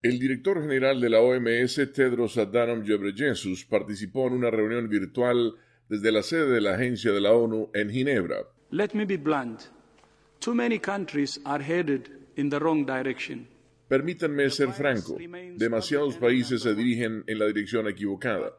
El 0.00 0.20
director 0.20 0.62
general 0.62 1.00
de 1.00 1.10
la 1.10 1.20
OMS, 1.20 1.74
Tedros 1.92 2.38
Adhanom 2.38 2.84
Ghebreyesus, 2.84 3.64
participó 3.64 4.28
en 4.28 4.34
una 4.34 4.48
reunión 4.48 4.88
virtual 4.88 5.56
desde 5.88 6.12
la 6.12 6.22
sede 6.22 6.48
de 6.52 6.60
la 6.60 6.74
agencia 6.74 7.10
de 7.10 7.20
la 7.20 7.32
ONU 7.32 7.70
en 7.74 7.90
Ginebra. 7.90 8.46
Let 8.70 8.90
me 8.94 9.04
be 9.04 9.16
blunt. 9.16 9.62
Too 10.38 10.54
many 10.54 10.78
countries 10.78 11.40
are 11.44 11.64
headed 11.64 12.10
in 12.36 12.48
the 12.48 12.60
wrong 12.60 12.86
direction. 12.86 13.48
Permítanme 13.88 14.48
ser 14.50 14.68
franco, 14.68 15.18
demasiados 15.56 16.16
países 16.16 16.62
se 16.62 16.76
dirigen 16.76 17.24
en 17.26 17.38
la 17.40 17.46
dirección 17.46 17.88
equivocada. 17.88 18.56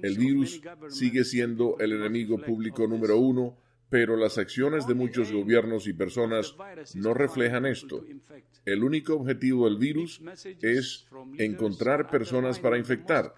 El 0.00 0.16
virus 0.16 0.62
sigue 0.88 1.24
siendo 1.24 1.76
el 1.78 1.92
enemigo 1.92 2.38
público 2.38 2.86
número 2.86 3.18
uno 3.18 3.58
pero 3.90 4.16
las 4.16 4.38
acciones 4.38 4.86
de 4.86 4.94
muchos 4.94 5.32
gobiernos 5.32 5.88
y 5.88 5.92
personas 5.92 6.54
no 6.94 7.12
reflejan 7.12 7.66
esto. 7.66 8.04
El 8.64 8.84
único 8.84 9.14
objetivo 9.14 9.68
del 9.68 9.78
virus 9.78 10.22
es 10.62 11.06
encontrar 11.38 12.08
personas 12.08 12.60
para 12.60 12.78
infectar. 12.78 13.34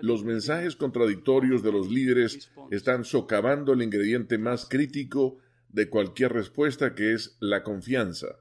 Los 0.00 0.24
mensajes 0.24 0.76
contradictorios 0.76 1.62
de 1.62 1.72
los 1.72 1.90
líderes 1.90 2.50
están 2.70 3.04
socavando 3.04 3.72
el 3.72 3.82
ingrediente 3.82 4.38
más 4.38 4.66
crítico 4.66 5.38
de 5.70 5.90
cualquier 5.90 6.32
respuesta 6.32 6.94
que 6.94 7.12
es 7.12 7.36
la 7.40 7.64
confianza. 7.64 8.38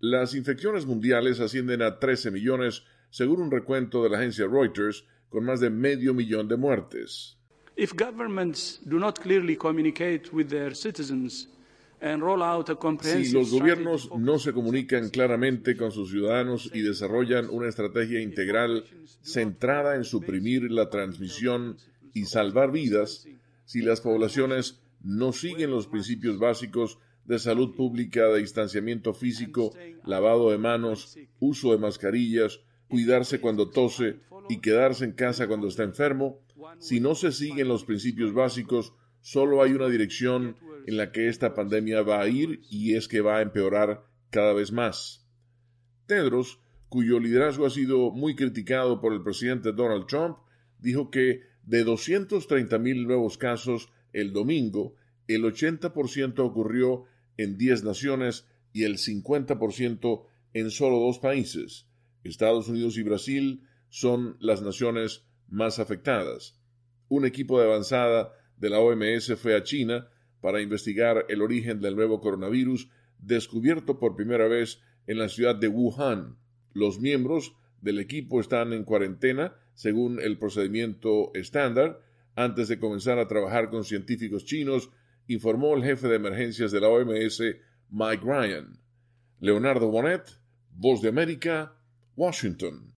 Las 0.00 0.34
infecciones 0.34 0.84
mundiales 0.84 1.40
ascienden 1.40 1.82
a 1.82 1.98
13 1.98 2.30
millones, 2.30 2.84
según 3.10 3.40
un 3.40 3.50
recuento 3.50 4.02
de 4.02 4.10
la 4.10 4.18
agencia 4.18 4.46
Reuters, 4.46 5.06
con 5.30 5.44
más 5.44 5.60
de 5.60 5.70
medio 5.70 6.12
millón 6.12 6.48
de 6.48 6.56
muertes. 6.56 7.37
If 7.78 7.94
governments 7.94 8.80
do 8.84 8.98
not 8.98 9.20
clearly 9.20 9.56
communicate 9.56 10.32
with 10.32 10.48
their 10.48 10.74
citizens 10.74 11.46
and 12.00 12.20
roll 12.20 12.42
out 12.42 12.68
a 12.70 12.74
comprehensive 12.74 13.26
si 13.26 13.32
los 13.32 13.52
gobiernos 13.52 14.10
no 14.18 14.40
se 14.40 14.52
comunican 14.52 15.10
claramente 15.10 15.76
con 15.76 15.92
sus 15.92 16.10
ciudadanos 16.10 16.72
y 16.74 16.80
desarrollan 16.80 17.48
una 17.48 17.68
estrategia 17.68 18.20
integral 18.20 18.82
centrada 19.22 19.94
en 19.94 20.02
suprimir 20.02 20.72
la 20.72 20.90
transmisión 20.90 21.76
y 22.14 22.24
salvar 22.24 22.72
vidas, 22.72 23.28
si 23.64 23.80
las 23.80 24.00
poblaciones 24.00 24.80
no 25.04 25.32
siguen 25.32 25.70
los 25.70 25.86
principios 25.86 26.40
básicos 26.40 26.98
de 27.26 27.38
salud 27.38 27.76
pública, 27.76 28.26
de 28.26 28.40
distanciamiento 28.40 29.14
físico, 29.14 29.72
lavado 30.04 30.50
de 30.50 30.58
manos, 30.58 31.16
uso 31.38 31.70
de 31.70 31.78
mascarillas, 31.78 32.58
cuidarse 32.88 33.40
cuando 33.40 33.70
tose 33.70 34.16
y 34.48 34.58
quedarse 34.60 35.04
en 35.04 35.12
casa 35.12 35.46
cuando 35.46 35.68
está 35.68 35.84
enfermo, 35.84 36.40
si 36.78 37.00
no 37.00 37.14
se 37.14 37.32
siguen 37.32 37.68
los 37.68 37.84
principios 37.84 38.32
básicos, 38.32 38.92
solo 39.20 39.62
hay 39.62 39.72
una 39.72 39.88
dirección 39.88 40.56
en 40.86 40.96
la 40.96 41.12
que 41.12 41.28
esta 41.28 41.54
pandemia 41.54 42.02
va 42.02 42.20
a 42.20 42.28
ir 42.28 42.60
y 42.70 42.94
es 42.94 43.08
que 43.08 43.20
va 43.20 43.38
a 43.38 43.42
empeorar 43.42 44.04
cada 44.30 44.52
vez 44.52 44.72
más. 44.72 45.26
Tedros, 46.06 46.60
cuyo 46.88 47.20
liderazgo 47.20 47.66
ha 47.66 47.70
sido 47.70 48.10
muy 48.10 48.34
criticado 48.34 49.00
por 49.00 49.12
el 49.12 49.22
presidente 49.22 49.72
Donald 49.72 50.06
Trump, 50.06 50.38
dijo 50.78 51.10
que 51.10 51.42
de 51.64 51.84
230.000 51.84 53.06
nuevos 53.06 53.36
casos 53.38 53.90
el 54.12 54.32
domingo, 54.32 54.94
el 55.26 55.42
80% 55.44 56.38
ocurrió 56.38 57.04
en 57.36 57.58
10 57.58 57.84
naciones 57.84 58.46
y 58.72 58.84
el 58.84 58.96
50% 58.96 60.24
en 60.54 60.70
solo 60.70 60.98
dos 60.98 61.18
países. 61.18 61.86
Estados 62.24 62.68
Unidos 62.68 62.96
y 62.96 63.02
Brasil 63.02 63.62
son 63.90 64.36
las 64.40 64.62
naciones 64.62 65.24
más 65.48 65.78
afectadas 65.78 66.57
un 67.08 67.24
equipo 67.24 67.60
de 67.60 67.66
avanzada 67.66 68.32
de 68.56 68.70
la 68.70 68.80
OMS 68.80 69.34
fue 69.36 69.56
a 69.56 69.62
China 69.62 70.08
para 70.40 70.60
investigar 70.60 71.26
el 71.28 71.42
origen 71.42 71.80
del 71.80 71.96
nuevo 71.96 72.20
coronavirus 72.20 72.88
descubierto 73.18 73.98
por 73.98 74.16
primera 74.16 74.46
vez 74.46 74.80
en 75.06 75.18
la 75.18 75.28
ciudad 75.28 75.56
de 75.56 75.68
Wuhan. 75.68 76.36
Los 76.72 77.00
miembros 77.00 77.54
del 77.80 77.98
equipo 77.98 78.40
están 78.40 78.72
en 78.72 78.84
cuarentena 78.84 79.54
según 79.74 80.20
el 80.20 80.38
procedimiento 80.38 81.30
estándar 81.34 82.00
antes 82.34 82.68
de 82.68 82.78
comenzar 82.78 83.18
a 83.18 83.26
trabajar 83.26 83.68
con 83.70 83.84
científicos 83.84 84.44
chinos, 84.44 84.90
informó 85.26 85.74
el 85.74 85.82
jefe 85.82 86.08
de 86.08 86.16
emergencias 86.16 86.70
de 86.70 86.80
la 86.80 86.88
OMS, 86.88 87.42
Mike 87.90 88.22
Ryan. 88.24 88.78
Leonardo 89.40 89.88
Bonet, 89.88 90.22
Voz 90.70 91.02
de 91.02 91.08
América, 91.08 91.74
Washington. 92.16 92.94